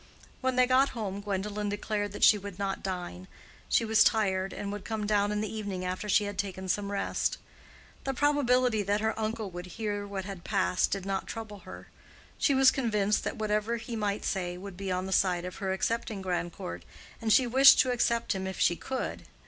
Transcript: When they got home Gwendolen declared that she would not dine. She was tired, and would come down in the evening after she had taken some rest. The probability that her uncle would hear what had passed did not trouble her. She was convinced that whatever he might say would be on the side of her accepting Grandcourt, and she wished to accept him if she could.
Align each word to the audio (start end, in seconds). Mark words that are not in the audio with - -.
When 0.39 0.55
they 0.55 0.65
got 0.65 0.89
home 0.97 1.21
Gwendolen 1.21 1.69
declared 1.69 2.11
that 2.13 2.23
she 2.23 2.35
would 2.39 2.57
not 2.57 2.81
dine. 2.81 3.27
She 3.69 3.85
was 3.85 4.03
tired, 4.03 4.51
and 4.51 4.71
would 4.71 4.83
come 4.83 5.05
down 5.05 5.31
in 5.31 5.41
the 5.41 5.53
evening 5.55 5.85
after 5.85 6.09
she 6.09 6.23
had 6.23 6.39
taken 6.39 6.67
some 6.67 6.91
rest. 6.91 7.37
The 8.03 8.15
probability 8.15 8.81
that 8.81 9.01
her 9.01 9.13
uncle 9.19 9.51
would 9.51 9.67
hear 9.77 10.07
what 10.07 10.25
had 10.25 10.43
passed 10.43 10.89
did 10.89 11.05
not 11.05 11.27
trouble 11.27 11.59
her. 11.59 11.85
She 12.39 12.55
was 12.55 12.71
convinced 12.71 13.23
that 13.25 13.37
whatever 13.37 13.77
he 13.77 13.95
might 13.95 14.25
say 14.25 14.57
would 14.57 14.75
be 14.75 14.91
on 14.91 15.05
the 15.05 15.11
side 15.11 15.45
of 15.45 15.57
her 15.57 15.71
accepting 15.71 16.23
Grandcourt, 16.23 16.83
and 17.21 17.31
she 17.31 17.45
wished 17.45 17.77
to 17.81 17.91
accept 17.91 18.33
him 18.33 18.47
if 18.47 18.59
she 18.59 18.75
could. 18.75 19.27